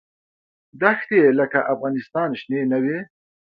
دښتې 0.81 1.17
یې 1.23 1.29
لکه 1.39 1.59
افغانستان 1.73 2.29
شنې 2.39 2.61
نه 2.71 2.77
وې. 2.83 2.99